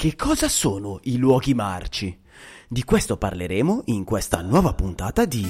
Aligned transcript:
Che 0.00 0.14
cosa 0.14 0.48
sono 0.48 1.00
i 1.02 1.16
luoghi 1.16 1.54
marci? 1.54 2.16
Di 2.68 2.84
questo 2.84 3.16
parleremo 3.16 3.82
in 3.86 4.04
questa 4.04 4.42
nuova 4.42 4.72
puntata 4.72 5.24
di 5.24 5.44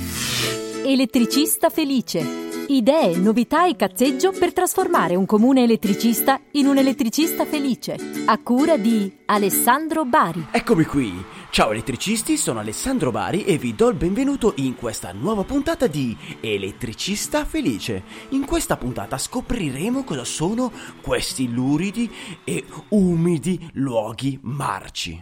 Elettricista 0.87 1.69
felice. 1.69 2.48
Idee, 2.71 3.17
novità 3.17 3.67
e 3.67 3.77
cazzeggio 3.77 4.31
per 4.31 4.53
trasformare 4.53 5.15
un 5.15 5.25
comune 5.25 5.63
elettricista 5.63 6.39
in 6.53 6.67
un 6.67 6.77
elettricista 6.77 7.47
felice. 7.47 7.97
A 8.27 8.37
cura 8.43 8.77
di 8.77 9.11
Alessandro 9.25 10.05
Bari. 10.05 10.49
Eccomi 10.51 10.85
qui. 10.85 11.25
Ciao 11.49 11.71
elettricisti, 11.71 12.37
sono 12.37 12.59
Alessandro 12.59 13.11
Bari 13.11 13.45
e 13.45 13.57
vi 13.57 13.75
do 13.75 13.89
il 13.89 13.97
benvenuto 13.97 14.53
in 14.57 14.77
questa 14.77 15.13
nuova 15.13 15.45
puntata 15.45 15.87
di 15.87 16.15
Elettricista 16.41 17.47
Felice. 17.47 18.03
In 18.31 18.45
questa 18.45 18.77
puntata 18.77 19.17
scopriremo 19.17 20.05
cosa 20.05 20.25
sono 20.25 20.71
questi 21.01 21.51
luridi 21.51 22.13
e 22.45 22.67
umidi 22.89 23.71
luoghi 23.73 24.39
marci. 24.43 25.19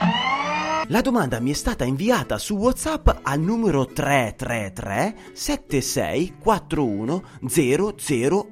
La 0.89 1.01
domanda 1.01 1.41
mi 1.41 1.51
è 1.51 1.55
stata 1.55 1.83
inviata 1.83 2.39
su 2.39 2.55
WhatsApp 2.55 3.09
al 3.23 3.41
numero 3.41 3.87
333 3.87 5.33
7641 5.33 7.23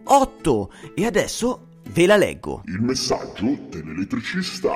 008 0.03 0.73
e 0.97 1.07
adesso 1.07 1.67
ve 1.93 2.07
la 2.07 2.17
leggo. 2.17 2.63
Il 2.65 2.81
messaggio 2.81 3.57
dell'elettricista. 3.71 4.73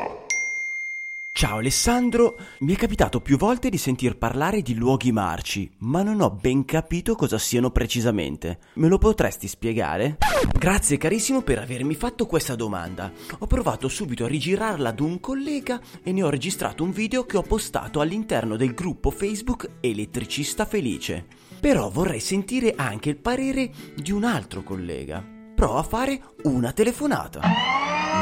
Ciao 1.38 1.58
Alessandro, 1.58 2.36
mi 2.62 2.74
è 2.74 2.76
capitato 2.76 3.20
più 3.20 3.36
volte 3.36 3.68
di 3.68 3.78
sentir 3.78 4.18
parlare 4.18 4.60
di 4.60 4.74
luoghi 4.74 5.12
marci, 5.12 5.70
ma 5.82 6.02
non 6.02 6.20
ho 6.20 6.32
ben 6.32 6.64
capito 6.64 7.14
cosa 7.14 7.38
siano 7.38 7.70
precisamente. 7.70 8.58
Me 8.74 8.88
lo 8.88 8.98
potresti 8.98 9.46
spiegare? 9.46 10.16
Grazie 10.58 10.96
carissimo 10.96 11.42
per 11.42 11.60
avermi 11.60 11.94
fatto 11.94 12.26
questa 12.26 12.56
domanda. 12.56 13.12
Ho 13.38 13.46
provato 13.46 13.86
subito 13.86 14.24
a 14.24 14.26
rigirarla 14.26 14.88
ad 14.88 14.98
un 14.98 15.20
collega 15.20 15.80
e 16.02 16.10
ne 16.10 16.24
ho 16.24 16.28
registrato 16.28 16.82
un 16.82 16.90
video 16.90 17.24
che 17.24 17.36
ho 17.36 17.42
postato 17.42 18.00
all'interno 18.00 18.56
del 18.56 18.74
gruppo 18.74 19.12
Facebook 19.12 19.74
Elettricista 19.78 20.64
Felice. 20.66 21.24
Però 21.60 21.88
vorrei 21.88 22.18
sentire 22.18 22.74
anche 22.76 23.10
il 23.10 23.16
parere 23.16 23.70
di 23.94 24.10
un 24.10 24.24
altro 24.24 24.64
collega. 24.64 25.24
Prova 25.54 25.78
a 25.78 25.84
fare 25.84 26.20
una 26.42 26.72
telefonata. 26.72 27.42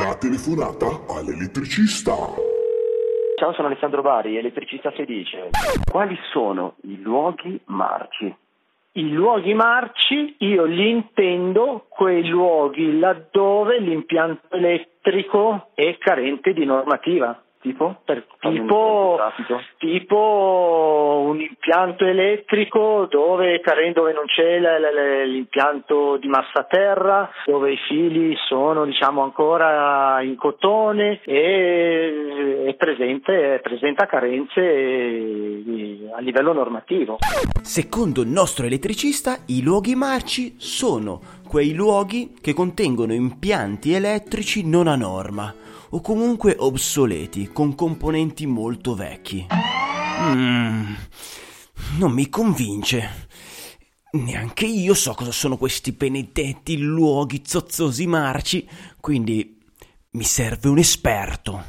La 0.03 0.15
telefonata 0.17 1.07
all'elettricista. 1.09 2.46
Ciao, 3.47 3.55
sono 3.55 3.69
Alessandro 3.69 4.03
Bari, 4.03 4.37
elettricista 4.37 4.91
felice. 4.91 5.51
Quali 5.89 6.19
sono 6.33 6.75
i 6.83 7.01
luoghi 7.01 7.61
marci? 7.67 8.35
I 8.95 9.13
luoghi 9.13 9.55
marci 9.55 10.35
io 10.39 10.65
li 10.65 10.91
intendo 10.91 11.87
quei 11.89 12.27
luoghi 12.27 12.99
laddove 12.99 13.79
l'impianto 13.79 14.49
elettrico 14.51 15.69
è 15.75 15.97
carente 15.97 16.53
di 16.55 16.65
normativa. 16.65 17.41
Tipo? 17.67 17.97
Per, 18.05 18.25
Fammi 18.39 18.61
un 18.61 18.67
tipo, 18.69 19.19
tipo 19.79 21.25
un 21.27 21.41
impianto 21.41 22.05
elettrico 22.05 23.09
dove, 23.11 23.59
caren- 23.59 23.93
dove 23.93 24.13
non 24.13 24.27
c'è 24.27 24.61
l'impianto 25.27 26.17
di 26.17 26.29
massa 26.29 26.63
terra, 26.63 27.29
dove 27.45 27.73
i 27.73 27.77
fili 27.89 28.37
sono 28.47 28.85
diciamo 28.85 29.25
ancora 29.25 30.23
in 30.23 30.37
cotone 30.37 31.21
e 31.25 32.67
è 32.69 32.75
presente, 32.75 33.59
presenta 33.61 34.07
carenze 34.07 34.61
eh, 34.61 36.09
a 36.15 36.21
livello 36.21 36.53
normativo. 36.53 37.19
Secondo 37.63 38.23
il 38.23 38.29
nostro 38.29 38.67
elettricista, 38.67 39.39
i 39.47 39.61
luoghi 39.65 39.97
marci 39.97 40.55
sono 40.57 41.21
quei 41.49 41.75
luoghi 41.75 42.33
che 42.41 42.55
contengono 42.55 43.13
impianti 43.13 43.93
elettrici 43.93 44.65
non 44.65 44.87
a 44.87 44.95
norma 44.95 45.53
o 45.91 46.01
comunque 46.01 46.57
obsoleti 46.59 47.51
con 47.53 47.75
componenti 47.75 48.47
molto 48.47 48.95
vecchi. 48.95 49.47
Mm, 50.21 50.95
non 51.99 52.13
mi 52.13 52.29
convince. 52.29 53.29
Neanche 54.13 54.65
io 54.65 54.95
so 54.95 55.13
cosa 55.15 55.33
sono 55.33 55.57
questi 55.57 55.93
benedetti 55.93 56.79
luoghi 56.79 57.43
zozzosi 57.45 58.07
marci, 58.07 58.67
quindi 59.01 59.59
mi 60.13 60.25
serve 60.25 60.69
un 60.69 60.79
esperto. 60.79 61.65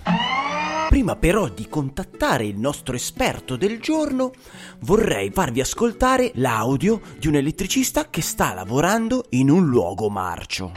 Prima 0.88 1.18
però 1.18 1.50
di 1.50 1.68
contattare 1.68 2.46
il 2.46 2.58
nostro 2.58 2.96
esperto 2.96 3.58
del 3.58 3.82
giorno, 3.82 4.32
vorrei 4.80 5.30
farvi 5.32 5.60
ascoltare 5.60 6.32
l'audio 6.36 7.02
di 7.20 7.28
un 7.28 7.36
elettricista 7.36 8.10
che 8.10 8.22
sta 8.22 8.54
lavorando 8.54 9.26
in 9.32 9.50
un 9.50 9.68
luogo 9.68 10.10
marcio. 10.10 10.72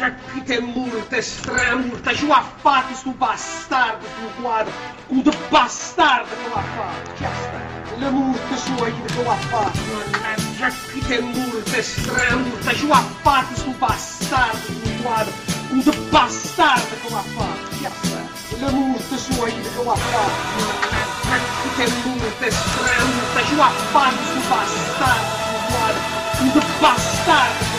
Mannaggia 0.00 0.16
che 0.32 0.42
te 0.44 0.60
multe, 0.62 1.20
stramurta, 1.20 2.14
ci 2.14 2.26
va 2.26 2.42
fatto 2.62 2.94
sto 2.94 3.10
bastardo, 3.10 4.06
sto 4.06 4.40
quadro, 4.40 4.72
un 5.08 5.22
bastardo 5.50 6.30
che 6.42 6.48
va 6.48 6.62
fatto, 6.62 7.12
che 7.18 7.26
sta, 7.26 7.98
le 7.98 8.10
multe 8.10 8.56
sue 8.56 8.94
che 8.94 9.22
va 9.22 9.34
fatto, 9.34 9.78
mannaggia 9.92 10.68
che 10.90 11.06
te 11.06 11.20
multe, 11.20 11.82
stramurta, 11.82 12.72
ci 12.72 12.86
va 12.86 13.04
fatto 13.20 13.54
sto 13.56 13.70
bastardo, 13.72 14.56
sto 14.56 15.02
quadro, 15.02 15.32
un 15.68 15.82
bastardo 16.08 16.94
che 17.02 17.08
va 17.10 17.22
fatto, 17.36 17.68
che 17.82 17.90
sta, 18.02 18.56
le 18.56 18.72
multe 18.72 19.18
sue 19.18 19.52
che 19.52 19.82
va 19.84 19.94
fatto, 19.96 20.64
mannaggia 20.88 21.44
che 21.76 21.84
te 21.84 21.92
multe, 22.08 22.50
stramurta, 22.50 23.44
ci 23.44 23.54
va 23.54 23.68
fatto 23.68 24.24
sto 24.24 24.48
bastardo, 24.48 25.26
sto 25.36 25.74
quadro, 25.74 26.00
un 26.40 26.64
bastardo 26.80 27.69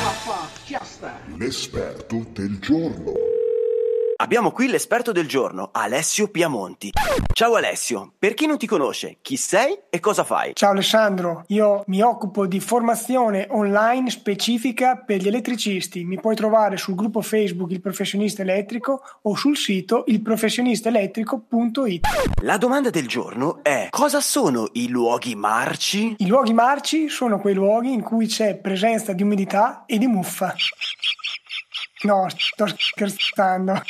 L'esperto 1.41 2.24
del 2.34 2.59
giorno. 2.59 3.13
Abbiamo 4.18 4.52
qui 4.52 4.68
l'esperto 4.68 5.12
del 5.12 5.28
giorno, 5.28 5.69
Alessio 5.72 6.28
Piamonti. 6.28 6.91
Ciao 7.34 7.56
Alessio, 7.56 8.12
per 8.19 8.35
chi 8.35 8.46
non 8.46 8.59
ti 8.59 8.68
conosce, 8.68 9.18
chi 9.24 9.38
sei 9.38 9.75
e 9.90 10.00
cosa 10.00 10.24
fai? 10.24 10.51
Ciao 10.53 10.69
Alessandro, 10.69 11.44
io 11.47 11.81
mi 11.88 12.03
occupo 12.03 12.46
di 12.46 12.59
formazione 12.59 13.47
online 13.50 14.12
specifica 14.12 14.97
per 14.97 15.19
gli 15.19 15.28
elettricisti. 15.28 16.03
Mi 16.03 16.19
puoi 16.19 16.35
trovare 16.35 16.78
sul 16.78 16.94
gruppo 16.94 17.22
Facebook 17.22 17.72
Il 17.72 17.81
Professionista 17.81 18.44
Elettrico 18.44 19.01
o 19.24 19.35
sul 19.35 19.57
sito 19.57 20.03
ilprofessionistaelettrico.it. 20.06 22.06
La 22.44 22.57
domanda 22.57 22.91
del 22.91 23.07
giorno 23.07 23.63
è: 23.63 23.88
cosa 23.90 24.22
sono 24.22 24.69
i 24.74 24.90
luoghi 24.90 25.34
marci? 25.34 26.13
I 26.19 26.28
luoghi 26.28 26.53
marci 26.53 27.09
sono 27.09 27.40
quei 27.40 27.56
luoghi 27.56 27.91
in 27.91 28.03
cui 28.03 28.28
c'è 28.28 28.57
presenza 28.57 29.13
di 29.13 29.24
umidità 29.24 29.85
e 29.88 29.97
di 29.97 30.06
muffa. 30.06 30.53
No, 32.03 32.28
sto 32.29 32.66
scherzando. 32.67 33.81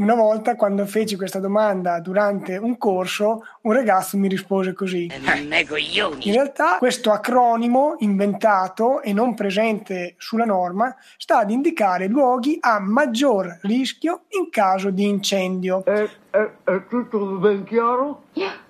Una 0.00 0.14
volta, 0.14 0.56
quando 0.56 0.86
feci 0.86 1.14
questa 1.14 1.40
domanda 1.40 2.00
durante 2.00 2.56
un 2.56 2.78
corso, 2.78 3.44
un 3.62 3.72
ragazzo 3.72 4.16
mi 4.16 4.28
rispose 4.28 4.72
così. 4.72 5.10
In 5.12 6.32
realtà 6.32 6.78
questo 6.78 7.12
acronimo 7.12 7.96
inventato 7.98 9.02
e 9.02 9.12
non 9.12 9.34
presente 9.34 10.14
sulla 10.16 10.46
norma 10.46 10.96
sta 11.18 11.40
ad 11.40 11.50
indicare 11.50 12.06
luoghi 12.06 12.56
a 12.60 12.80
maggior 12.80 13.58
rischio 13.60 14.22
in 14.30 14.48
caso 14.48 14.88
di 14.88 15.06
incendio. 15.06 15.84
È, 15.84 16.08
è, 16.30 16.50
è 16.64 16.86
tutto 16.88 17.18
ben 17.36 17.64
chiaro? 17.64 18.22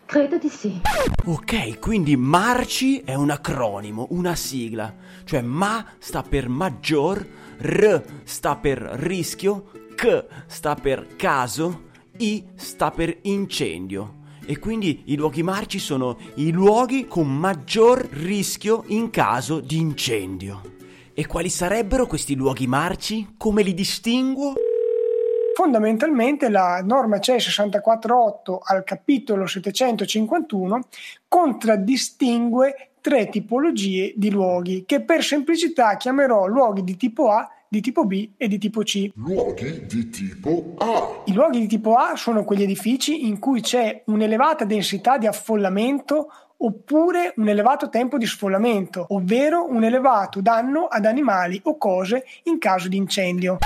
Credo 0.04 0.38
di 0.38 0.48
sì. 0.48 0.80
Ok, 1.26 1.78
quindi 1.78 2.16
marci 2.16 3.02
è 3.02 3.14
un 3.14 3.30
acronimo, 3.30 4.08
una 4.10 4.34
sigla. 4.34 4.92
Cioè 5.30 5.42
ma 5.42 5.86
sta 6.00 6.24
per 6.24 6.48
maggior, 6.48 7.24
r 7.60 8.02
sta 8.24 8.56
per 8.56 8.78
rischio, 8.78 9.70
c 9.94 10.24
sta 10.48 10.74
per 10.74 11.14
caso, 11.14 11.90
i 12.16 12.48
sta 12.56 12.90
per 12.90 13.16
incendio. 13.22 14.22
E 14.44 14.58
quindi 14.58 15.04
i 15.04 15.14
luoghi 15.14 15.44
marci 15.44 15.78
sono 15.78 16.18
i 16.34 16.50
luoghi 16.50 17.06
con 17.06 17.28
maggior 17.32 18.08
rischio 18.10 18.82
in 18.88 19.10
caso 19.10 19.60
di 19.60 19.76
incendio. 19.76 20.62
E 21.14 21.24
quali 21.28 21.48
sarebbero 21.48 22.08
questi 22.08 22.34
luoghi 22.34 22.66
marci? 22.66 23.34
Come 23.36 23.62
li 23.62 23.72
distinguo? 23.72 24.54
Fondamentalmente 25.54 26.48
la 26.48 26.82
norma 26.82 27.20
CE 27.20 27.38
648 27.38 28.60
al 28.64 28.82
capitolo 28.82 29.46
751 29.46 30.80
contraddistingue 31.28 32.89
tre 33.00 33.28
tipologie 33.28 34.12
di 34.16 34.30
luoghi 34.30 34.84
che 34.86 35.00
per 35.02 35.22
semplicità 35.22 35.96
chiamerò 35.96 36.46
luoghi 36.46 36.84
di 36.84 36.96
tipo 36.96 37.30
A, 37.30 37.48
di 37.68 37.80
tipo 37.80 38.04
B 38.04 38.30
e 38.36 38.48
di 38.48 38.58
tipo 38.58 38.82
C. 38.82 39.10
Luoghi 39.14 39.86
di 39.86 40.10
tipo 40.10 40.74
A. 40.78 41.22
I 41.26 41.32
luoghi 41.32 41.60
di 41.60 41.66
tipo 41.66 41.94
A 41.94 42.16
sono 42.16 42.44
quegli 42.44 42.62
edifici 42.62 43.26
in 43.26 43.38
cui 43.38 43.60
c'è 43.60 44.02
un'elevata 44.06 44.64
densità 44.64 45.18
di 45.18 45.26
affollamento 45.26 46.30
oppure 46.62 47.32
un 47.36 47.48
elevato 47.48 47.88
tempo 47.88 48.18
di 48.18 48.26
sfollamento, 48.26 49.06
ovvero 49.10 49.66
un 49.68 49.84
elevato 49.84 50.40
danno 50.40 50.86
ad 50.86 51.04
animali 51.04 51.60
o 51.64 51.78
cose 51.78 52.24
in 52.44 52.58
caso 52.58 52.88
di 52.88 52.96
incendio. 52.96 53.58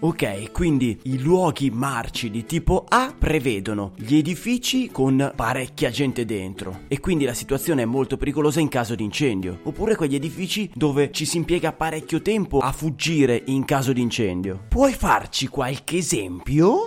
Ok, 0.00 0.52
quindi 0.52 0.98
i 1.04 1.20
luoghi 1.20 1.70
marci 1.70 2.30
di 2.30 2.44
tipo 2.44 2.84
A 2.88 3.12
prevedono 3.18 3.92
gli 3.96 4.16
edifici 4.16 4.90
con 4.90 5.32
parecchia 5.34 5.90
gente 5.90 6.24
dentro 6.24 6.82
e 6.86 7.00
quindi 7.00 7.24
la 7.24 7.34
situazione 7.34 7.82
è 7.82 7.86
molto 7.86 8.16
pericolosa 8.16 8.60
in 8.60 8.68
caso 8.68 8.94
di 8.94 9.02
incendio, 9.02 9.58
oppure 9.64 9.96
quegli 9.96 10.14
edifici 10.14 10.70
dove 10.72 11.10
ci 11.10 11.24
si 11.24 11.36
impiega 11.38 11.72
parecchio 11.72 12.22
tempo 12.22 12.58
a 12.60 12.70
fuggire 12.72 13.42
in 13.46 13.64
caso 13.64 13.92
di 13.92 14.00
incendio. 14.00 14.60
Puoi 14.68 14.92
farci 14.92 15.48
qualche 15.48 15.96
esempio? 15.96 16.84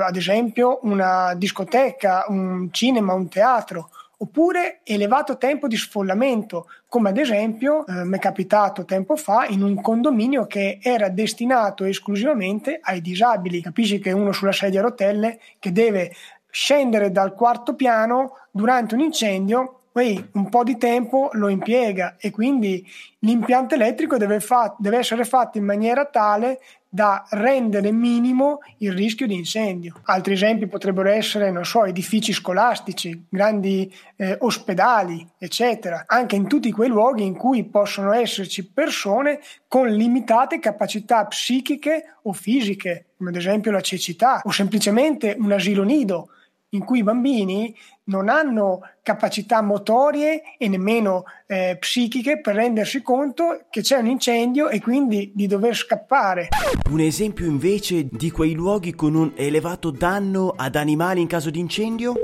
Ad 0.00 0.16
esempio 0.16 0.78
una 0.82 1.34
discoteca, 1.34 2.26
un 2.28 2.68
cinema, 2.70 3.14
un 3.14 3.28
teatro 3.28 3.88
oppure 4.18 4.80
elevato 4.84 5.36
tempo 5.36 5.66
di 5.66 5.76
sfollamento, 5.76 6.68
come 6.88 7.10
ad 7.10 7.18
esempio 7.18 7.86
eh, 7.86 8.04
mi 8.04 8.16
è 8.16 8.20
capitato 8.20 8.84
tempo 8.84 9.16
fa 9.16 9.46
in 9.46 9.62
un 9.62 9.80
condominio 9.80 10.46
che 10.46 10.78
era 10.80 11.08
destinato 11.08 11.84
esclusivamente 11.84 12.78
ai 12.82 13.00
disabili. 13.00 13.60
Capisci 13.60 13.98
che 13.98 14.12
uno 14.12 14.32
sulla 14.32 14.52
sedia 14.52 14.80
a 14.80 14.84
rotelle 14.84 15.38
che 15.58 15.72
deve 15.72 16.12
scendere 16.50 17.10
dal 17.10 17.34
quarto 17.34 17.74
piano 17.74 18.38
durante 18.50 18.94
un 18.94 19.00
incendio 19.00 19.76
poi 19.96 20.28
un 20.32 20.50
po' 20.50 20.62
di 20.62 20.76
tempo 20.76 21.30
lo 21.32 21.48
impiega 21.48 22.16
e 22.18 22.30
quindi 22.30 22.86
l'impianto 23.20 23.76
elettrico 23.76 24.18
deve, 24.18 24.40
fa- 24.40 24.74
deve 24.78 24.98
essere 24.98 25.24
fatto 25.24 25.56
in 25.56 25.64
maniera 25.64 26.04
tale 26.04 26.60
da 26.96 27.26
rendere 27.28 27.92
minimo 27.92 28.60
il 28.78 28.90
rischio 28.90 29.26
di 29.26 29.34
incendio. 29.34 30.00
Altri 30.04 30.32
esempi 30.32 30.66
potrebbero 30.66 31.10
essere, 31.10 31.50
non 31.50 31.66
so, 31.66 31.84
edifici 31.84 32.32
scolastici, 32.32 33.26
grandi 33.28 33.94
eh, 34.16 34.38
ospedali, 34.40 35.28
eccetera, 35.36 36.04
anche 36.06 36.36
in 36.36 36.48
tutti 36.48 36.72
quei 36.72 36.88
luoghi 36.88 37.22
in 37.22 37.36
cui 37.36 37.64
possono 37.64 38.12
esserci 38.12 38.66
persone 38.66 39.40
con 39.68 39.88
limitate 39.88 40.58
capacità 40.58 41.26
psichiche 41.26 42.14
o 42.22 42.32
fisiche, 42.32 43.08
come 43.18 43.28
ad 43.28 43.36
esempio 43.36 43.70
la 43.70 43.82
cecità, 43.82 44.40
o 44.42 44.50
semplicemente 44.50 45.36
un 45.38 45.52
asilo 45.52 45.82
nido 45.82 46.30
in 46.70 46.84
cui 46.84 46.98
i 46.98 47.02
bambini 47.02 47.74
non 48.04 48.28
hanno 48.28 48.80
capacità 49.02 49.62
motorie 49.62 50.42
e 50.58 50.68
nemmeno 50.68 51.24
eh, 51.46 51.76
psichiche 51.78 52.40
per 52.40 52.56
rendersi 52.56 53.02
conto 53.02 53.64
che 53.70 53.80
c'è 53.80 53.98
un 53.98 54.06
incendio 54.06 54.68
e 54.68 54.80
quindi 54.80 55.32
di 55.34 55.46
dover 55.46 55.74
scappare. 55.74 56.48
Un 56.90 57.00
esempio 57.00 57.46
invece 57.46 58.06
di 58.10 58.30
quei 58.30 58.52
luoghi 58.52 58.94
con 58.94 59.14
un 59.14 59.32
elevato 59.36 59.90
danno 59.90 60.52
ad 60.56 60.76
animali 60.76 61.20
in 61.20 61.26
caso 61.26 61.50
di 61.50 61.60
incendio? 61.60 62.14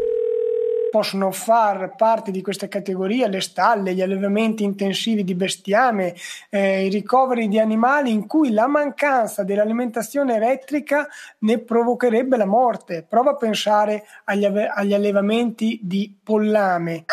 Possono 0.93 1.31
far 1.31 1.95
parte 1.97 2.31
di 2.31 2.43
questa 2.43 2.69
categoria 2.69 3.27
le 3.27 3.41
stalle, 3.41 3.95
gli 3.95 4.03
allevamenti 4.03 4.63
intensivi 4.63 5.25
di 5.25 5.35
bestiame, 5.35 6.15
eh, 6.51 6.85
i 6.85 6.91
ricoveri 6.91 7.49
di 7.49 7.59
animali 7.59 8.13
in 8.13 8.27
cui 8.27 8.53
la 8.53 8.67
mancanza 8.67 9.43
dell'alimentazione 9.43 10.35
elettrica 10.35 11.09
ne 11.39 11.61
provocherebbe 11.61 12.37
la 12.37 12.45
morte. 12.45 13.07
Prova 13.09 13.31
a 13.31 13.37
pensare 13.37 14.05
agli, 14.25 14.45
agli 14.45 14.93
allevamenti 14.93 15.81
di 15.83 16.15
pollame. 16.23 17.07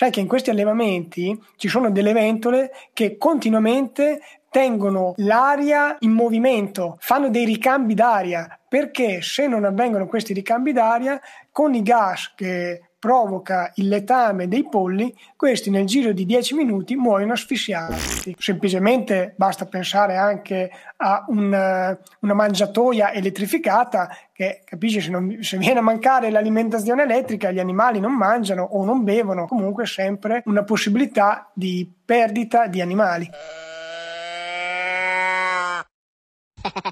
Sai 0.00 0.10
che 0.10 0.20
in 0.20 0.28
questi 0.28 0.48
allevamenti 0.48 1.38
ci 1.56 1.68
sono 1.68 1.90
delle 1.90 2.14
ventole 2.14 2.72
che 2.94 3.18
continuamente 3.18 4.22
tengono 4.48 5.12
l'aria 5.18 5.94
in 5.98 6.12
movimento, 6.12 6.96
fanno 7.00 7.28
dei 7.28 7.44
ricambi 7.44 7.92
d'aria, 7.92 8.58
perché 8.66 9.20
se 9.20 9.46
non 9.46 9.66
avvengono 9.66 10.06
questi 10.06 10.32
ricambi 10.32 10.72
d'aria, 10.72 11.20
con 11.52 11.74
i 11.74 11.82
gas 11.82 12.32
che 12.34 12.89
provoca 13.00 13.72
il 13.76 13.88
letame 13.88 14.46
dei 14.46 14.68
polli, 14.68 15.12
questi 15.34 15.70
nel 15.70 15.86
giro 15.86 16.12
di 16.12 16.26
10 16.26 16.54
minuti 16.54 16.94
muoiono 16.94 17.32
asfissiati. 17.32 18.36
Semplicemente 18.38 19.32
basta 19.36 19.64
pensare 19.64 20.16
anche 20.16 20.70
a 20.96 21.24
un, 21.28 21.46
una 21.46 22.34
mangiatoia 22.34 23.12
elettrificata 23.12 24.14
che 24.32 24.60
capisci 24.64 25.00
se, 25.00 25.10
non, 25.10 25.38
se 25.40 25.56
viene 25.56 25.78
a 25.78 25.82
mancare 25.82 26.30
l'alimentazione 26.30 27.04
elettrica 27.04 27.50
gli 27.50 27.58
animali 27.58 28.00
non 28.00 28.12
mangiano 28.12 28.62
o 28.62 28.84
non 28.84 29.02
bevono, 29.02 29.46
comunque 29.46 29.86
sempre 29.86 30.42
una 30.44 30.62
possibilità 30.62 31.50
di 31.54 31.90
perdita 32.04 32.66
di 32.66 32.82
animali. 32.82 33.30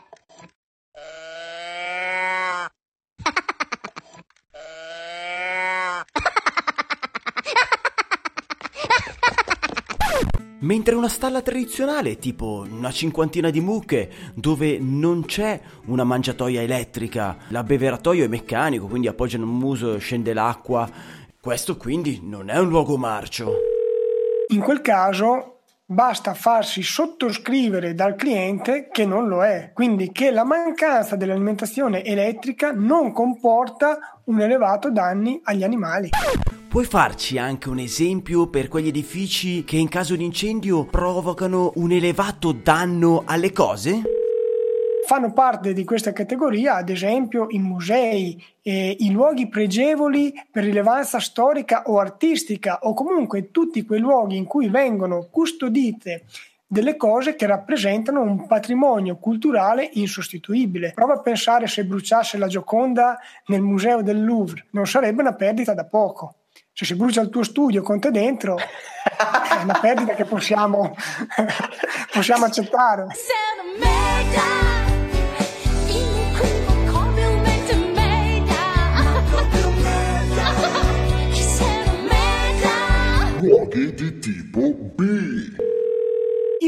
Mentre 10.68 10.94
una 10.94 11.08
stalla 11.08 11.40
tradizionale, 11.40 12.18
tipo 12.18 12.66
una 12.70 12.90
cinquantina 12.90 13.48
di 13.48 13.62
mucche, 13.62 14.10
dove 14.34 14.78
non 14.78 15.24
c'è 15.24 15.58
una 15.86 16.04
mangiatoia 16.04 16.60
elettrica, 16.60 17.38
l'abbeveratoio 17.48 18.26
è 18.26 18.28
meccanico, 18.28 18.86
quindi 18.86 19.08
appoggiano 19.08 19.46
un 19.46 19.56
muso 19.56 19.94
e 19.94 19.98
scende 19.98 20.34
l'acqua. 20.34 20.86
Questo 21.40 21.78
quindi 21.78 22.20
non 22.22 22.50
è 22.50 22.58
un 22.58 22.68
luogo 22.68 22.98
marcio. 22.98 23.54
In 24.48 24.60
quel 24.60 24.82
caso 24.82 25.60
basta 25.86 26.34
farsi 26.34 26.82
sottoscrivere 26.82 27.94
dal 27.94 28.14
cliente 28.14 28.90
che 28.92 29.06
non 29.06 29.26
lo 29.26 29.42
è, 29.42 29.70
quindi 29.72 30.12
che 30.12 30.30
la 30.30 30.44
mancanza 30.44 31.16
dell'alimentazione 31.16 32.04
elettrica 32.04 32.72
non 32.72 33.12
comporta 33.12 34.20
un 34.24 34.38
elevato 34.42 34.90
danni 34.90 35.40
agli 35.44 35.64
animali. 35.64 36.10
Puoi 36.68 36.84
farci 36.84 37.38
anche 37.38 37.70
un 37.70 37.78
esempio 37.78 38.48
per 38.48 38.68
quegli 38.68 38.88
edifici 38.88 39.64
che 39.64 39.78
in 39.78 39.88
caso 39.88 40.14
di 40.14 40.24
incendio 40.24 40.84
provocano 40.84 41.72
un 41.76 41.92
elevato 41.92 42.52
danno 42.52 43.22
alle 43.24 43.52
cose? 43.52 44.02
Fanno 45.06 45.32
parte 45.32 45.72
di 45.72 45.84
questa 45.84 46.12
categoria, 46.12 46.74
ad 46.74 46.90
esempio, 46.90 47.46
i 47.48 47.58
musei, 47.58 48.44
eh, 48.60 48.94
i 48.98 49.10
luoghi 49.10 49.48
pregevoli 49.48 50.30
per 50.50 50.64
rilevanza 50.64 51.18
storica 51.20 51.84
o 51.86 51.98
artistica, 51.98 52.80
o 52.82 52.92
comunque 52.92 53.50
tutti 53.50 53.86
quei 53.86 54.00
luoghi 54.00 54.36
in 54.36 54.44
cui 54.44 54.68
vengono 54.68 55.28
custodite 55.30 56.24
delle 56.66 56.96
cose 56.96 57.34
che 57.34 57.46
rappresentano 57.46 58.20
un 58.20 58.46
patrimonio 58.46 59.16
culturale 59.16 59.88
insostituibile. 59.94 60.92
Prova 60.94 61.14
a 61.14 61.20
pensare 61.20 61.66
se 61.66 61.86
bruciasse 61.86 62.36
la 62.36 62.46
Gioconda 62.46 63.18
nel 63.46 63.62
museo 63.62 64.02
del 64.02 64.22
Louvre, 64.22 64.66
non 64.72 64.86
sarebbe 64.86 65.22
una 65.22 65.32
perdita 65.32 65.72
da 65.72 65.86
poco 65.86 66.34
se 66.78 66.84
si 66.84 66.94
brucia 66.94 67.20
il 67.22 67.28
tuo 67.28 67.42
studio 67.42 67.82
con 67.82 67.98
te 67.98 68.12
dentro 68.12 68.56
è 68.56 69.62
una 69.64 69.80
perdita 69.80 70.14
che 70.14 70.24
possiamo, 70.24 70.94
possiamo 72.12 72.44
accettare. 72.44 73.06
Luoghi 83.40 83.94
di 83.94 84.18
tipo 84.20 84.72
B 84.94 85.77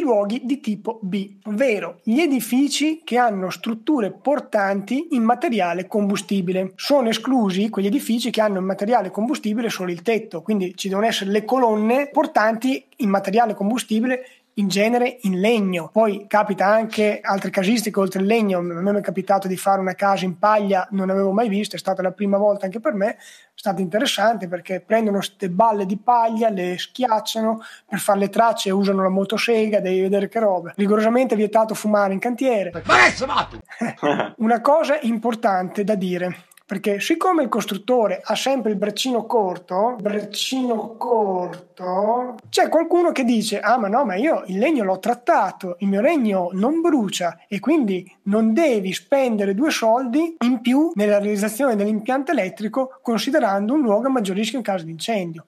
luoghi 0.00 0.40
di 0.45 0.61
tipo 0.61 0.99
B, 1.02 1.37
ovvero 1.45 2.00
gli 2.02 2.21
edifici 2.21 3.02
che 3.04 3.19
hanno 3.19 3.50
strutture 3.50 4.11
portanti 4.11 5.09
in 5.11 5.23
materiale 5.23 5.87
combustibile. 5.87 6.73
Sono 6.76 7.09
esclusi 7.09 7.69
quegli 7.69 7.87
edifici 7.87 8.30
che 8.30 8.40
hanno 8.40 8.59
in 8.59 8.64
materiale 8.64 9.11
combustibile 9.11 9.69
solo 9.69 9.90
il 9.90 10.02
tetto, 10.02 10.42
quindi 10.42 10.76
ci 10.76 10.88
devono 10.88 11.07
essere 11.07 11.30
le 11.30 11.45
colonne 11.45 12.09
portanti 12.09 12.85
in 12.97 13.09
materiale 13.09 13.54
combustibile 13.54 14.25
in 14.61 14.69
genere 14.69 15.19
in 15.23 15.40
legno. 15.40 15.88
Poi 15.93 16.26
capita 16.29 16.67
anche 16.67 17.21
altre 17.23 17.50
casistiche 17.50 17.99
oltre 17.99 18.21
il 18.21 18.26
legno. 18.26 18.59
A 18.59 18.62
me 18.62 18.99
è 18.99 19.00
capitato 19.00 19.49
di 19.49 19.57
fare 19.57 19.81
una 19.81 19.95
casa 19.95 20.25
in 20.25 20.38
paglia, 20.38 20.87
non 20.93 21.11
avevo 21.11 21.33
mai 21.33 21.49
visto, 21.49 21.76
è 21.76 21.79
stata 21.79 22.02
la 22.02 22.12
prima 22.12 22.37
volta 22.37 22.67
anche 22.67 22.79
per 22.79 22.95
me. 22.95 23.17
È 23.17 23.17
stato 23.55 23.81
interessante 23.81 24.49
perché 24.49 24.81
prendono 24.81 25.17
queste 25.19 25.50
balle 25.50 25.87
di 25.87 25.99
paglia, 25.99 26.50
le 26.50 26.79
schiacciano 26.79 27.61
per 27.87 27.99
fare 27.99 28.19
le 28.19 28.29
tracce, 28.29 28.71
usano 28.71 29.02
la 29.02 29.09
motosega, 29.09 29.81
devi 29.81 30.00
vedere 30.00 30.29
che 30.29 30.38
roba. 30.38 30.73
Rigorosamente 30.76 31.35
vietato 31.37 31.75
fumare 31.75 32.12
in 32.12 32.19
cantiere. 32.19 32.71
Ma 32.85 33.07
è 33.07 34.35
una 34.38 34.61
cosa 34.61 34.99
importante 35.00 35.85
da 35.85 35.95
dire 35.95 36.49
perché 36.70 37.00
siccome 37.00 37.42
il 37.42 37.48
costruttore 37.48 38.20
ha 38.22 38.36
sempre 38.36 38.70
il 38.70 38.76
braccino 38.76 39.26
corto, 39.26 39.96
braccino 40.00 40.94
corto, 40.96 42.36
c'è 42.48 42.68
qualcuno 42.68 43.10
che 43.10 43.24
dice 43.24 43.58
"Ah, 43.58 43.76
ma 43.76 43.88
no, 43.88 44.04
ma 44.04 44.14
io 44.14 44.44
il 44.46 44.56
legno 44.56 44.84
l'ho 44.84 45.00
trattato, 45.00 45.74
il 45.80 45.88
mio 45.88 46.00
legno 46.00 46.50
non 46.52 46.80
brucia 46.80 47.40
e 47.48 47.58
quindi 47.58 48.08
non 48.26 48.52
devi 48.52 48.92
spendere 48.92 49.52
due 49.52 49.72
soldi 49.72 50.36
in 50.44 50.60
più 50.60 50.92
nella 50.94 51.18
realizzazione 51.18 51.74
dell'impianto 51.74 52.30
elettrico 52.30 53.00
considerando 53.02 53.74
un 53.74 53.80
luogo 53.80 54.06
a 54.06 54.10
maggior 54.10 54.36
rischio 54.36 54.58
in 54.58 54.62
caso 54.64 54.84
di 54.84 54.92
incendio". 54.92 55.46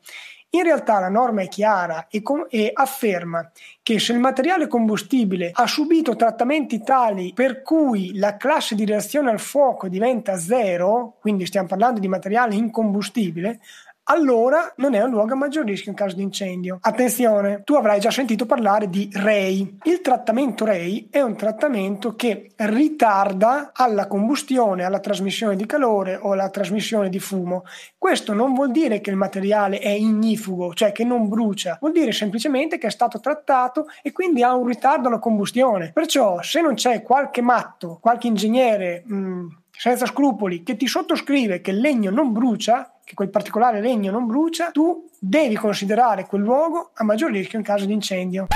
In 0.54 0.64
realtà 0.64 0.98
la 0.98 1.08
norma 1.08 1.40
è 1.40 1.48
chiara 1.48 2.08
e, 2.10 2.20
com- 2.20 2.46
e, 2.50 2.70
afferma 2.74 3.50
che 3.82 3.98
se 3.98 4.12
il 4.12 4.18
materiale 4.18 4.66
combustibile 4.66 5.50
ha 5.50 5.66
subito 5.66 6.14
trattamenti 6.14 6.82
tali 6.82 7.32
per 7.32 7.62
cui 7.62 8.18
la 8.18 8.36
classe 8.36 8.74
di 8.74 8.84
reazione 8.84 9.30
al 9.30 9.40
fuoco 9.40 9.88
diventa 9.88 10.36
zero, 10.36 11.16
quindi 11.20 11.46
stiamo 11.46 11.68
parlando 11.68 12.00
di 12.00 12.08
materiale 12.08 12.54
incombustibile, 12.54 13.60
allora 14.04 14.72
non 14.76 14.94
è 14.94 15.02
un 15.02 15.10
luogo 15.10 15.32
a 15.32 15.36
maggior 15.36 15.64
rischio 15.64 15.90
in 15.90 15.96
caso 15.96 16.16
di 16.16 16.22
incendio. 16.22 16.78
Attenzione, 16.80 17.62
tu 17.64 17.74
avrai 17.74 18.00
già 18.00 18.10
sentito 18.10 18.46
parlare 18.46 18.88
di 18.88 19.08
REI. 19.12 19.78
Il 19.84 20.00
trattamento 20.00 20.64
REI 20.64 21.08
è 21.10 21.20
un 21.20 21.36
trattamento 21.36 22.16
che 22.16 22.50
ritarda 22.56 23.70
alla 23.72 24.06
combustione, 24.06 24.84
alla 24.84 24.98
trasmissione 24.98 25.56
di 25.56 25.66
calore 25.66 26.16
o 26.20 26.32
alla 26.32 26.50
trasmissione 26.50 27.08
di 27.08 27.20
fumo. 27.20 27.64
Questo 27.96 28.32
non 28.32 28.54
vuol 28.54 28.72
dire 28.72 29.00
che 29.00 29.10
il 29.10 29.16
materiale 29.16 29.78
è 29.78 29.90
ignifugo, 29.90 30.74
cioè 30.74 30.90
che 30.92 31.04
non 31.04 31.28
brucia, 31.28 31.78
vuol 31.80 31.92
dire 31.92 32.12
semplicemente 32.12 32.78
che 32.78 32.88
è 32.88 32.90
stato 32.90 33.20
trattato 33.20 33.86
e 34.02 34.12
quindi 34.12 34.42
ha 34.42 34.54
un 34.54 34.66
ritardo 34.66 35.08
alla 35.08 35.18
combustione. 35.18 35.92
Perciò 35.92 36.42
se 36.42 36.60
non 36.60 36.74
c'è 36.74 37.02
qualche 37.02 37.40
matto, 37.40 37.98
qualche 38.00 38.26
ingegnere 38.26 39.02
mh, 39.06 39.14
mm, 39.14 39.48
senza 39.76 40.06
scrupoli 40.06 40.62
che 40.62 40.76
ti 40.76 40.86
sottoscrive 40.86 41.60
che 41.60 41.70
il 41.70 41.78
legno 41.78 42.10
non 42.10 42.32
brucia, 42.32 42.98
che 43.04 43.14
quel 43.14 43.30
particolare 43.30 43.80
legno 43.80 44.10
non 44.10 44.26
brucia, 44.26 44.70
tu 44.70 45.08
devi 45.18 45.56
considerare 45.56 46.26
quel 46.26 46.42
luogo 46.42 46.90
a 46.94 47.04
maggior 47.04 47.30
rischio 47.30 47.58
in 47.58 47.64
caso 47.64 47.84
di 47.84 47.92
incendio. 47.92 48.46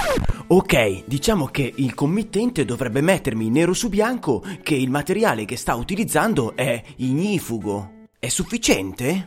Ok, 0.48 1.04
diciamo 1.06 1.46
che 1.46 1.72
il 1.76 1.94
committente 1.94 2.64
dovrebbe 2.64 3.00
mettermi 3.00 3.50
nero 3.50 3.72
su 3.72 3.88
bianco 3.88 4.44
che 4.62 4.74
il 4.74 4.90
materiale 4.90 5.44
che 5.44 5.56
sta 5.56 5.74
utilizzando 5.74 6.54
è 6.54 6.80
ignifugo. 6.96 7.90
È 8.18 8.28
sufficiente? 8.28 9.26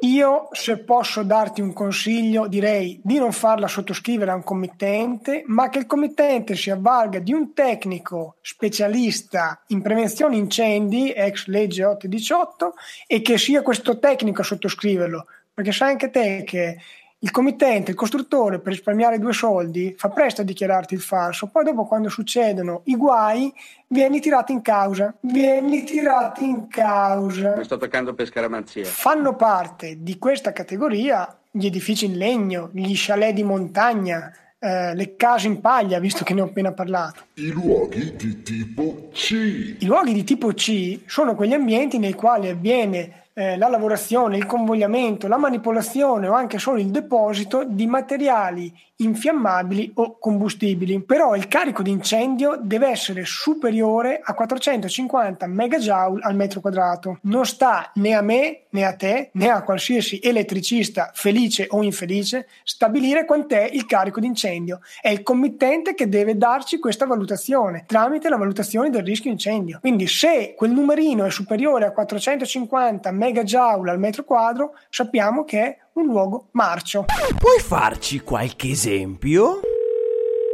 Io, 0.00 0.48
se 0.52 0.78
posso 0.78 1.24
darti 1.24 1.60
un 1.60 1.72
consiglio, 1.72 2.46
direi 2.46 3.00
di 3.02 3.18
non 3.18 3.32
farla 3.32 3.66
sottoscrivere 3.66 4.30
a 4.30 4.36
un 4.36 4.44
committente, 4.44 5.42
ma 5.46 5.68
che 5.68 5.80
il 5.80 5.86
committente 5.86 6.54
si 6.54 6.70
avvalga 6.70 7.18
di 7.18 7.32
un 7.32 7.52
tecnico 7.52 8.36
specialista 8.40 9.60
in 9.68 9.82
prevenzione 9.82 10.36
incendi, 10.36 11.10
ex 11.10 11.46
legge 11.46 11.84
818, 11.84 12.74
e 13.08 13.22
che 13.22 13.38
sia 13.38 13.62
questo 13.62 13.98
tecnico 13.98 14.42
a 14.42 14.44
sottoscriverlo. 14.44 15.26
Perché 15.52 15.72
sai 15.72 15.90
anche 15.90 16.10
te 16.10 16.44
che 16.46 16.78
il 17.20 17.30
committente, 17.32 17.90
il 17.90 17.96
costruttore, 17.96 18.60
per 18.60 18.72
risparmiare 18.72 19.18
due 19.18 19.32
soldi, 19.32 19.94
fa 19.96 20.08
presto 20.08 20.42
a 20.42 20.44
dichiararti 20.44 20.94
il 20.94 21.00
falso, 21.00 21.48
poi 21.48 21.64
dopo 21.64 21.84
quando 21.84 22.08
succedono 22.08 22.82
i 22.84 22.96
guai, 22.96 23.52
vieni 23.88 24.20
tirato 24.20 24.52
in 24.52 24.62
causa. 24.62 25.12
Vieni 25.20 25.82
tirato 25.82 26.44
in 26.44 26.68
causa. 26.68 27.56
Mi 27.56 27.64
sto 27.64 27.76
toccando 27.76 28.14
per 28.14 28.26
scaramanzia. 28.26 28.84
Fanno 28.84 29.34
parte 29.34 29.96
di 30.00 30.18
questa 30.18 30.52
categoria 30.52 31.36
gli 31.50 31.66
edifici 31.66 32.04
in 32.04 32.16
legno, 32.16 32.70
gli 32.72 32.92
chalet 32.94 33.34
di 33.34 33.42
montagna, 33.42 34.32
eh, 34.60 34.94
le 34.94 35.16
case 35.16 35.48
in 35.48 35.60
paglia, 35.60 35.98
visto 35.98 36.22
che 36.22 36.34
ne 36.34 36.42
ho 36.42 36.44
appena 36.44 36.72
parlato. 36.72 37.24
I 37.34 37.50
luoghi 37.50 38.14
di 38.16 38.42
tipo 38.42 39.08
C. 39.12 39.76
I 39.78 39.86
luoghi 39.86 40.12
di 40.12 40.24
tipo 40.24 40.52
C 40.52 41.00
sono 41.06 41.34
quegli 41.34 41.52
ambienti 41.52 41.98
nei 41.98 42.12
quali 42.12 42.48
avviene 42.48 43.26
eh, 43.38 43.56
la 43.56 43.68
lavorazione, 43.68 44.36
il 44.36 44.46
convogliamento, 44.46 45.28
la 45.28 45.36
manipolazione 45.36 46.26
o 46.26 46.32
anche 46.32 46.58
solo 46.58 46.80
il 46.80 46.90
deposito 46.90 47.62
di 47.64 47.86
materiali 47.86 48.76
infiammabili 48.98 49.92
o 49.94 50.18
combustibili. 50.18 51.00
Però 51.02 51.34
il 51.34 51.48
carico 51.48 51.82
di 51.82 51.90
incendio 51.90 52.58
deve 52.60 52.88
essere 52.88 53.24
superiore 53.24 54.20
a 54.22 54.34
450 54.34 55.46
megajoule 55.46 56.22
al 56.22 56.34
metro 56.34 56.60
quadrato. 56.60 57.18
Non 57.22 57.44
sta 57.44 57.90
né 57.94 58.14
a 58.14 58.22
me 58.22 58.62
né 58.70 58.84
a 58.84 58.94
te 58.94 59.30
né 59.32 59.48
a 59.48 59.62
qualsiasi 59.62 60.20
elettricista 60.22 61.10
felice 61.14 61.66
o 61.70 61.82
infelice 61.82 62.48
stabilire 62.64 63.24
quant'è 63.24 63.68
il 63.72 63.86
carico 63.86 64.20
di 64.20 64.26
incendio. 64.26 64.80
È 65.00 65.08
il 65.08 65.22
committente 65.22 65.94
che 65.94 66.08
deve 66.08 66.36
darci 66.36 66.78
questa 66.78 67.06
valutazione 67.06 67.84
tramite 67.86 68.28
la 68.28 68.36
valutazione 68.36 68.90
del 68.90 69.04
rischio 69.04 69.30
incendio. 69.30 69.78
Quindi 69.80 70.06
se 70.06 70.54
quel 70.56 70.70
numerino 70.70 71.24
è 71.24 71.30
superiore 71.30 71.86
a 71.86 71.92
450 71.92 73.10
megajoule 73.10 73.90
al 73.90 73.98
metro 73.98 74.24
quadro, 74.24 74.74
sappiamo 74.90 75.44
che 75.44 75.62
è 75.62 75.78
un 75.98 76.06
luogo 76.06 76.48
marcio. 76.52 77.04
Puoi 77.38 77.60
farci 77.60 78.20
qualche 78.20 78.70
esempio? 78.70 79.60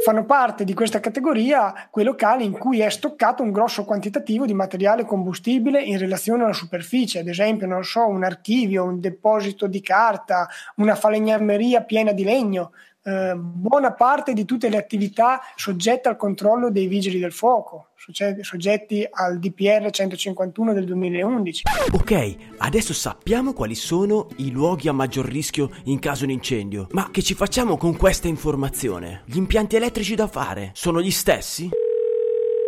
Fanno 0.03 0.25
parte 0.25 0.65
di 0.65 0.73
questa 0.73 0.99
categoria 0.99 1.87
quei 1.89 2.05
locali 2.05 2.45
in 2.45 2.51
cui 2.51 2.79
è 2.79 2.89
stoccato 2.89 3.41
un 3.41 3.51
grosso 3.51 3.85
quantitativo 3.85 4.45
di 4.45 4.53
materiale 4.53 5.05
combustibile 5.05 5.81
in 5.81 5.97
relazione 5.97 6.43
alla 6.43 6.53
superficie, 6.53 7.19
ad 7.19 7.27
esempio, 7.27 7.65
non 7.65 7.83
so, 7.83 8.05
un 8.05 8.23
archivio, 8.23 8.83
un 8.83 8.99
deposito 8.99 9.65
di 9.65 9.81
carta, 9.81 10.47
una 10.75 10.95
falegnameria 10.95 11.81
piena 11.81 12.11
di 12.11 12.23
legno, 12.23 12.71
eh, 13.05 13.35
buona 13.35 13.93
parte 13.93 14.33
di 14.33 14.45
tutte 14.45 14.67
le 14.67 14.77
attività 14.77 15.39
soggette 15.55 16.09
al 16.09 16.17
controllo 16.17 16.71
dei 16.71 16.87
vigili 16.87 17.19
del 17.19 17.31
fuoco, 17.31 17.89
soggetti 18.41 19.07
al 19.09 19.37
DPR 19.37 19.89
151 19.91 20.73
del 20.73 20.85
2011. 20.85 21.63
Ok, 21.91 22.35
adesso 22.57 22.93
sappiamo 22.93 23.53
quali 23.53 23.75
sono 23.75 24.27
i 24.37 24.49
luoghi 24.49 24.87
a 24.87 24.93
maggior 24.93 25.25
rischio 25.25 25.69
in 25.83 25.99
caso 25.99 26.25
di 26.25 26.33
incendio, 26.33 26.87
ma 26.91 27.09
che 27.11 27.21
ci 27.21 27.35
facciamo 27.35 27.77
con 27.77 27.95
questa 27.95 28.27
informazione? 28.27 29.21
Gli 29.25 29.37
impianti 29.37 29.75
elettrici 29.75 30.15
da 30.15 30.27
fare 30.27 30.71
sono 30.73 30.99
gli 30.99 31.11
stessi? 31.11 31.69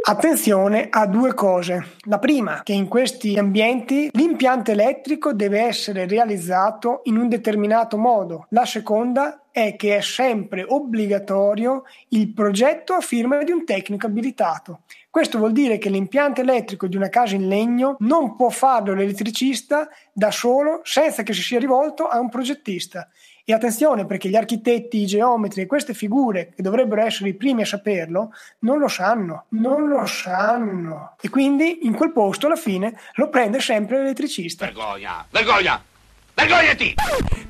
Attenzione 0.10 0.88
a 0.90 1.06
due 1.06 1.34
cose. 1.34 1.96
La 2.04 2.18
prima, 2.18 2.62
che 2.64 2.72
in 2.72 2.88
questi 2.88 3.38
ambienti 3.38 4.10
l'impianto 4.14 4.72
elettrico 4.72 5.34
deve 5.34 5.60
essere 5.60 6.08
realizzato 6.08 7.02
in 7.04 7.18
un 7.18 7.28
determinato 7.28 7.98
modo. 7.98 8.46
La 8.52 8.66
seconda 8.66 9.48
è 9.52 9.76
che 9.76 9.98
è 9.98 10.02
sempre 10.02 10.64
obbligatorio 10.66 11.84
il 12.10 12.32
progetto 12.32 12.94
a 12.94 13.02
firma 13.02 13.44
di 13.44 13.52
un 13.52 13.66
tecnico 13.66 14.06
abilitato. 14.06 14.84
Questo 15.10 15.40
vuol 15.40 15.52
dire 15.52 15.78
che 15.78 15.90
l'impianto 15.90 16.40
elettrico 16.40 16.88
di 16.88 16.96
una 16.96 17.10
casa 17.10 17.36
in 17.36 17.50
legno 17.50 17.98
non 18.00 18.38
può 18.38 18.48
farlo 18.48 18.94
l'elettricista 18.94 19.90
da 20.14 20.32
solo 20.32 20.80
senza 20.84 21.24
che 21.24 21.34
si 21.34 21.42
sia 21.42 21.60
rivolto 21.60 22.08
a 22.08 22.18
un 22.18 22.30
progettista. 22.30 23.10
E 23.50 23.54
attenzione 23.54 24.06
perché 24.06 24.28
gli 24.28 24.36
architetti, 24.36 24.98
i 24.98 25.06
geometri 25.06 25.62
e 25.62 25.68
queste 25.68 25.94
figure 25.94 26.52
che 26.54 26.62
dovrebbero 26.62 27.02
essere 27.02 27.30
i 27.30 27.34
primi 27.34 27.62
a 27.62 27.66
saperlo 27.66 28.34
non 28.60 28.78
lo 28.78 28.90
sanno, 28.90 29.46
non 29.52 29.88
lo 29.88 30.06
sanno. 30.06 31.16
E 31.22 31.30
quindi 31.30 31.86
in 31.86 31.94
quel 31.94 32.12
posto 32.12 32.48
alla 32.48 32.58
fine 32.58 33.00
lo 33.14 33.30
prende 33.30 33.62
sempre 33.62 34.00
l'elettricista. 34.00 34.66
Vergogna, 34.66 35.26
vergogna, 35.30 35.82
vergognati! 36.34 36.96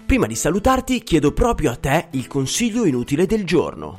Prima 0.06 0.28
di 0.28 0.36
salutarti 0.36 1.02
chiedo 1.02 1.34
proprio 1.34 1.72
a 1.72 1.78
te 1.78 2.10
il 2.12 2.28
consiglio 2.28 2.86
inutile 2.86 3.26
del 3.26 3.44
giorno 3.44 3.96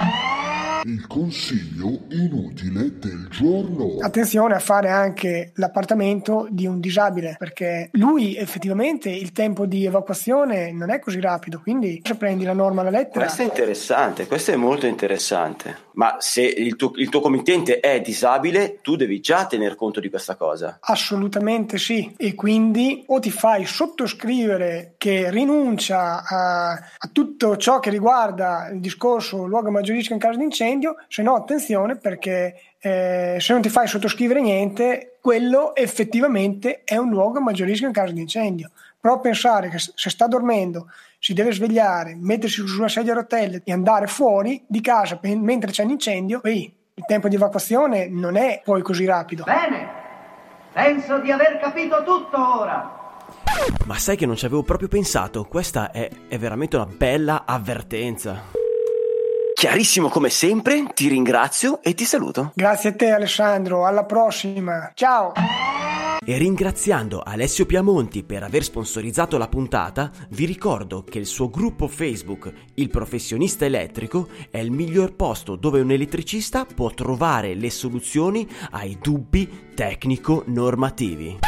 il 0.88 1.06
consiglio 1.06 2.00
inutile 2.10 2.98
del 2.98 3.28
giorno. 3.30 3.98
Attenzione 4.00 4.54
a 4.54 4.58
fare 4.58 4.88
anche 4.88 5.52
l'appartamento 5.56 6.46
di 6.50 6.66
un 6.66 6.80
disabile, 6.80 7.36
perché 7.38 7.90
lui 7.92 8.36
effettivamente 8.36 9.10
il 9.10 9.32
tempo 9.32 9.66
di 9.66 9.84
evacuazione 9.84 10.72
non 10.72 10.90
è 10.90 10.98
così 10.98 11.20
rapido, 11.20 11.60
quindi 11.60 12.00
se 12.02 12.14
prendi 12.14 12.44
la 12.44 12.54
norma 12.54 12.80
alla 12.80 12.90
lettera... 12.90 13.26
Questo 13.26 13.42
è 13.42 13.44
interessante, 13.44 14.26
questo 14.26 14.52
è 14.52 14.56
molto 14.56 14.86
interessante. 14.86 15.86
Ma 15.98 16.16
se 16.20 16.42
il 16.42 16.76
tuo, 16.76 16.92
il 16.94 17.08
tuo 17.08 17.20
committente 17.20 17.80
è 17.80 18.00
disabile, 18.00 18.78
tu 18.82 18.94
devi 18.94 19.18
già 19.18 19.46
tener 19.46 19.74
conto 19.74 19.98
di 19.98 20.08
questa 20.08 20.36
cosa. 20.36 20.78
Assolutamente 20.80 21.76
sì, 21.76 22.14
e 22.16 22.36
quindi 22.36 23.02
o 23.08 23.18
ti 23.18 23.32
fai 23.32 23.66
sottoscrivere 23.66 24.94
che 24.96 25.28
rinuncia 25.30 26.22
a, 26.24 26.70
a 26.70 27.10
tutto 27.12 27.56
ciò 27.56 27.80
che 27.80 27.90
riguarda 27.90 28.68
il 28.72 28.78
discorso 28.78 29.44
luogo 29.46 29.72
maggior 29.72 29.96
rischio 29.96 30.14
in 30.14 30.20
caso 30.20 30.38
di 30.38 30.44
incendio, 30.44 30.94
se 31.08 31.22
no 31.22 31.34
attenzione 31.34 31.96
perché 31.96 32.54
eh, 32.80 33.38
se 33.40 33.52
non 33.52 33.60
ti 33.60 33.68
fai 33.68 33.88
sottoscrivere 33.88 34.40
niente, 34.40 35.16
quello 35.20 35.74
effettivamente 35.74 36.82
è 36.84 36.96
un 36.96 37.10
luogo 37.10 37.38
a 37.38 37.42
maggior 37.42 37.66
rischio 37.66 37.88
in 37.88 37.92
caso 37.92 38.12
di 38.12 38.20
incendio. 38.20 38.70
Però 39.00 39.20
pensare 39.20 39.68
che 39.68 39.78
se 39.78 40.10
sta 40.10 40.26
dormendo 40.26 40.90
si 41.18 41.32
deve 41.32 41.52
svegliare, 41.52 42.16
mettersi 42.16 42.66
sulla 42.66 42.88
sedia 42.88 43.12
a 43.12 43.16
rotelle 43.16 43.62
e 43.64 43.72
andare 43.72 44.06
fuori 44.06 44.64
di 44.66 44.80
casa 44.80 45.18
mentre 45.22 45.70
c'è 45.70 45.84
un 45.84 45.90
incendio, 45.90 46.40
poi 46.40 46.74
il 46.94 47.04
tempo 47.06 47.28
di 47.28 47.36
evacuazione 47.36 48.08
non 48.08 48.36
è 48.36 48.60
poi 48.64 48.82
così 48.82 49.04
rapido. 49.04 49.44
Bene, 49.44 49.88
penso 50.72 51.18
di 51.20 51.30
aver 51.30 51.58
capito 51.60 52.02
tutto 52.04 52.60
ora. 52.60 52.96
Ma 53.86 53.98
sai 53.98 54.16
che 54.16 54.26
non 54.26 54.36
ci 54.36 54.46
avevo 54.46 54.62
proprio 54.62 54.88
pensato, 54.88 55.44
questa 55.44 55.90
è, 55.90 56.08
è 56.28 56.38
veramente 56.38 56.76
una 56.76 56.86
bella 56.86 57.44
avvertenza. 57.46 58.42
Chiarissimo 59.54 60.08
come 60.08 60.30
sempre, 60.30 60.84
ti 60.94 61.08
ringrazio 61.08 61.82
e 61.82 61.94
ti 61.94 62.04
saluto. 62.04 62.52
Grazie 62.54 62.90
a 62.90 62.94
te 62.94 63.10
Alessandro, 63.10 63.86
alla 63.86 64.04
prossima. 64.04 64.92
Ciao. 64.94 65.32
E 66.28 66.36
ringraziando 66.36 67.22
Alessio 67.22 67.64
Piamonti 67.64 68.22
per 68.22 68.42
aver 68.42 68.62
sponsorizzato 68.62 69.38
la 69.38 69.48
puntata, 69.48 70.12
vi 70.32 70.44
ricordo 70.44 71.02
che 71.02 71.18
il 71.18 71.24
suo 71.24 71.48
gruppo 71.48 71.88
Facebook, 71.88 72.52
Il 72.74 72.90
Professionista 72.90 73.64
Elettrico, 73.64 74.28
è 74.50 74.58
il 74.58 74.70
miglior 74.70 75.16
posto 75.16 75.56
dove 75.56 75.80
un 75.80 75.90
elettricista 75.90 76.66
può 76.66 76.90
trovare 76.90 77.54
le 77.54 77.70
soluzioni 77.70 78.46
ai 78.72 78.98
dubbi 79.00 79.70
tecnico-normativi. 79.74 81.38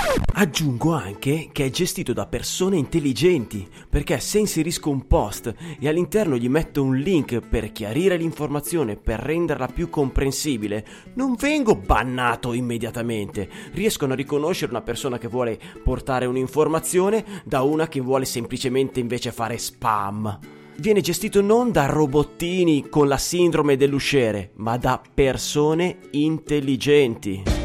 Aggiungo 0.41 0.95
anche 0.95 1.51
che 1.53 1.67
è 1.67 1.71
gestito 1.71 2.15
da 2.15 2.25
persone 2.25 2.79
intelligenti, 2.79 3.69
perché 3.91 4.19
se 4.21 4.39
inserisco 4.39 4.89
un 4.89 5.07
post 5.07 5.55
e 5.79 5.87
all'interno 5.87 6.39
gli 6.39 6.49
metto 6.49 6.83
un 6.83 6.97
link 6.97 7.41
per 7.41 7.73
chiarire 7.73 8.17
l'informazione, 8.17 8.97
per 8.97 9.21
renderla 9.21 9.67
più 9.67 9.91
comprensibile, 9.91 10.87
non 11.13 11.35
vengo 11.35 11.75
bannato 11.75 12.55
immediatamente. 12.55 13.51
Riescono 13.73 14.15
a 14.15 14.17
riconoscere 14.17 14.71
una 14.71 14.81
persona 14.81 15.19
che 15.19 15.29
vuole 15.29 15.61
portare 15.85 16.25
un'informazione 16.25 17.43
da 17.45 17.61
una 17.61 17.87
che 17.87 18.01
vuole 18.01 18.25
semplicemente 18.25 18.99
invece 18.99 19.33
fare 19.33 19.59
spam 19.59 20.39
viene 20.77 21.03
gestito 21.03 21.43
non 21.43 21.71
da 21.71 21.85
robottini 21.85 22.89
con 22.89 23.07
la 23.07 23.19
sindrome 23.19 23.77
dell'usciere, 23.77 24.53
ma 24.55 24.79
da 24.79 24.99
persone 25.13 25.99
intelligenti. 26.13 27.60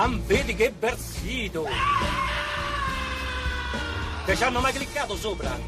Am 0.00 0.20
vedi 0.26 0.54
che 0.54 0.72
versito! 0.78 1.64
Che 4.24 4.36
ci 4.36 4.44
hanno 4.44 4.60
mai 4.60 4.72
cliccato 4.72 5.16
sopra? 5.16 5.58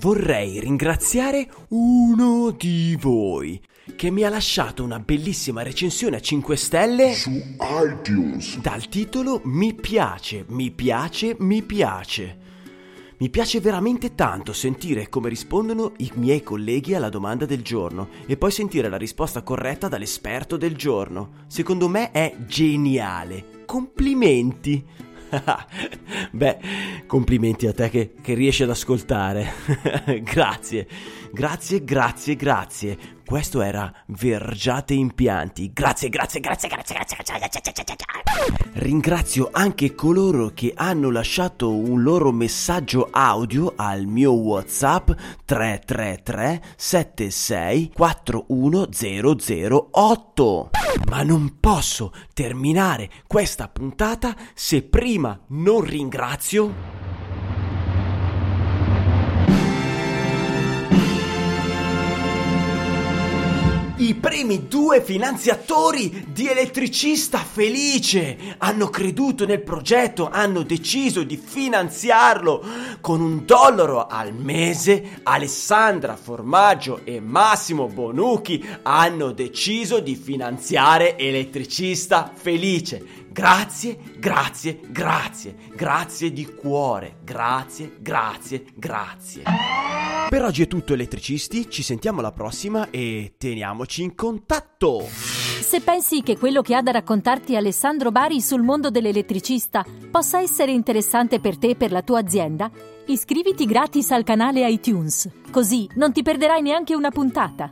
Vorrei 0.00 0.58
ringraziare 0.58 1.48
uno 1.68 2.50
di 2.50 2.98
voi 3.00 3.62
che 3.94 4.10
mi 4.10 4.24
ha 4.24 4.28
lasciato 4.30 4.82
una 4.82 4.98
bellissima 4.98 5.62
recensione 5.62 6.16
a 6.16 6.20
5 6.20 6.56
stelle 6.56 7.12
su 7.14 7.30
iTunes 7.30 8.58
dal 8.58 8.88
titolo 8.88 9.42
Mi 9.44 9.72
piace, 9.72 10.44
mi 10.48 10.72
piace, 10.72 11.36
mi 11.38 11.62
piace. 11.62 12.45
Mi 13.18 13.30
piace 13.30 13.60
veramente 13.60 14.14
tanto 14.14 14.52
sentire 14.52 15.08
come 15.08 15.30
rispondono 15.30 15.94
i 15.98 16.12
miei 16.16 16.42
colleghi 16.42 16.94
alla 16.94 17.08
domanda 17.08 17.46
del 17.46 17.62
giorno 17.62 18.08
e 18.26 18.36
poi 18.36 18.50
sentire 18.50 18.90
la 18.90 18.98
risposta 18.98 19.42
corretta 19.42 19.88
dall'esperto 19.88 20.58
del 20.58 20.76
giorno. 20.76 21.44
Secondo 21.46 21.88
me 21.88 22.10
è 22.10 22.36
geniale. 22.46 23.64
Complimenti! 23.64 24.84
Beh, 26.30 26.58
complimenti 27.06 27.66
a 27.66 27.72
te 27.72 27.88
che, 27.88 28.12
che 28.20 28.34
riesci 28.34 28.64
ad 28.64 28.70
ascoltare. 28.70 29.50
grazie, 30.22 30.86
grazie, 31.36 31.84
grazie, 31.84 32.34
grazie. 32.34 32.98
Questo 33.24 33.60
era 33.60 33.92
Vergiate 34.06 34.94
Impianti. 34.94 35.70
Grazie, 35.70 36.08
grazie, 36.08 36.40
grazie, 36.40 36.70
grazie, 36.70 36.94
grazie, 36.94 37.14
grazie, 37.14 37.36
grazie, 37.62 37.84
grazie. 37.84 38.04
Ringrazio 38.72 39.50
anche 39.52 39.94
coloro 39.94 40.52
che 40.54 40.72
hanno 40.74 41.10
lasciato 41.10 41.74
un 41.74 42.02
loro 42.02 42.32
messaggio 42.32 43.08
audio 43.10 43.74
al 43.76 44.06
mio 44.06 44.32
WhatsApp 44.32 45.10
333 45.44 46.62
76 46.76 47.92
41008. 47.94 50.70
Ma 51.10 51.22
non 51.22 51.60
posso 51.60 52.14
terminare 52.32 53.10
questa 53.26 53.68
puntata 53.68 54.34
se 54.54 54.80
prima 54.82 55.38
non 55.48 55.82
ringrazio 55.82 57.05
I 64.06 64.14
primi 64.14 64.68
due 64.68 65.02
finanziatori 65.02 66.26
di 66.28 66.46
Elettricista 66.46 67.38
Felice 67.38 68.54
hanno 68.58 68.88
creduto 68.88 69.44
nel 69.44 69.62
progetto, 69.62 70.28
hanno 70.30 70.62
deciso 70.62 71.24
di 71.24 71.36
finanziarlo 71.36 72.64
con 73.00 73.20
un 73.20 73.44
dollaro 73.44 74.06
al 74.06 74.32
mese. 74.32 75.18
Alessandra 75.24 76.14
Formaggio 76.14 77.00
e 77.02 77.18
Massimo 77.18 77.88
Bonucchi 77.88 78.64
hanno 78.82 79.32
deciso 79.32 79.98
di 79.98 80.14
finanziare 80.14 81.18
Elettricista 81.18 82.30
Felice. 82.32 83.24
Grazie, 83.36 83.98
grazie, 84.16 84.80
grazie, 84.88 85.56
grazie 85.74 86.32
di 86.32 86.46
cuore, 86.46 87.16
grazie, 87.22 87.98
grazie, 88.00 88.64
grazie. 88.74 89.42
Per 90.30 90.42
oggi 90.42 90.62
è 90.62 90.66
tutto 90.66 90.94
elettricisti, 90.94 91.68
ci 91.68 91.82
sentiamo 91.82 92.20
alla 92.20 92.32
prossima 92.32 92.88
e 92.88 93.34
teniamoci 93.36 94.02
in 94.02 94.14
contatto. 94.14 95.02
Se 95.02 95.82
pensi 95.82 96.22
che 96.22 96.38
quello 96.38 96.62
che 96.62 96.74
ha 96.74 96.80
da 96.80 96.92
raccontarti 96.92 97.56
Alessandro 97.56 98.10
Bari 98.10 98.40
sul 98.40 98.62
mondo 98.62 98.88
dell'elettricista 98.88 99.84
possa 100.10 100.40
essere 100.40 100.72
interessante 100.72 101.38
per 101.38 101.58
te 101.58 101.68
e 101.68 101.76
per 101.76 101.92
la 101.92 102.00
tua 102.00 102.20
azienda, 102.20 102.70
iscriviti 103.04 103.66
gratis 103.66 104.12
al 104.12 104.24
canale 104.24 104.66
iTunes, 104.66 105.28
così 105.50 105.86
non 105.96 106.10
ti 106.10 106.22
perderai 106.22 106.62
neanche 106.62 106.94
una 106.94 107.10
puntata. 107.10 107.68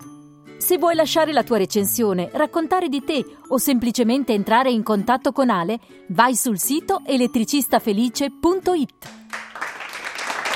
Se 0.56 0.78
vuoi 0.78 0.94
lasciare 0.94 1.32
la 1.32 1.42
tua 1.42 1.58
recensione, 1.58 2.30
raccontare 2.32 2.88
di 2.88 3.04
te 3.04 3.22
o 3.48 3.58
semplicemente 3.58 4.32
entrare 4.32 4.70
in 4.70 4.82
contatto 4.82 5.32
con 5.32 5.50
Ale, 5.50 5.78
vai 6.08 6.34
sul 6.34 6.58
sito 6.58 7.02
elettricistafelice.it. 7.04 9.08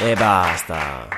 E 0.00 0.14
basta. 0.14 1.08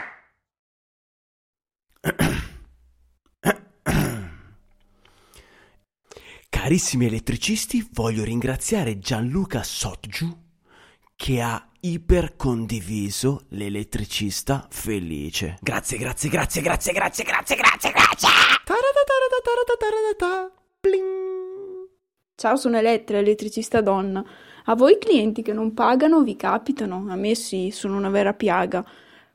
Carissimi 6.49 7.07
elettricisti, 7.07 7.87
voglio 7.93 8.25
ringraziare 8.25 8.99
Gianluca 8.99 9.63
Sotgiu 9.63 10.35
che 11.17 11.43
ha 11.43 11.70
ipercondiviso 11.81 13.43
l'elettricista 13.51 14.67
felice. 14.69 15.57
Grazie, 15.61 15.97
grazie, 15.97 16.29
grazie, 16.29 16.61
grazie, 16.61 16.93
grazie, 16.93 17.25
grazie, 17.25 17.57
grazie, 17.57 17.91
grazie. 17.91 18.29
Ciao, 22.35 22.57
sono 22.57 22.79
Elettra, 22.79 23.19
elettricista 23.19 23.81
donna. 23.81 24.25
A 24.65 24.75
voi 24.75 24.99
clienti 24.99 25.43
che 25.43 25.53
non 25.53 25.73
pagano 25.75 26.23
vi 26.23 26.37
capitano? 26.37 27.07
A 27.09 27.17
me 27.17 27.35
sì, 27.35 27.71
sono 27.71 27.97
una 27.97 28.11
vera 28.11 28.35
piaga. 28.35 28.85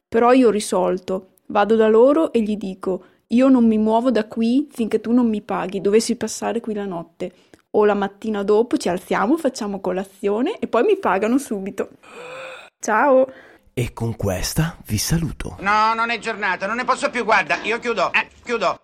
Però 0.08 0.31
io 0.31 0.47
ho 0.47 0.51
risolto. 0.51 1.34
Vado 1.47 1.75
da 1.75 1.88
loro 1.88 2.31
e 2.31 2.41
gli 2.41 2.58
dico: 2.58 3.05
Io 3.27 3.47
non 3.47 3.65
mi 3.65 3.77
muovo 3.77 4.12
da 4.12 4.27
qui 4.27 4.67
finché 4.71 5.01
tu 5.01 5.12
non 5.12 5.27
mi 5.27 5.41
paghi. 5.41 5.81
Dovessi 5.81 6.15
passare 6.15 6.60
qui 6.62 6.73
la 6.73 6.86
notte. 6.86 7.31
O 7.77 7.83
la 7.83 7.93
mattina 7.93 8.43
dopo 8.43 8.77
ci 8.77 8.88
alziamo, 8.88 9.38
facciamo 9.38 9.81
colazione 9.81 10.59
e 10.59 10.67
poi 10.67 10.83
mi 10.83 10.97
pagano 10.97 11.38
subito. 11.38 11.89
Ciao! 12.79 13.27
E 13.73 13.91
con 13.91 14.15
questa 14.15 14.77
vi 14.85 14.97
saluto. 14.97 15.57
No, 15.59 15.93
non 15.93 16.09
è 16.09 16.17
giornata, 16.17 16.67
non 16.67 16.77
ne 16.77 16.85
posso 16.85 17.09
più, 17.09 17.25
guarda, 17.25 17.57
io 17.63 17.77
chiudo, 17.79 18.13
eh, 18.13 18.29
chiudo. 18.43 18.79